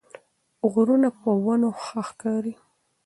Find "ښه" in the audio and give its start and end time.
1.83-2.01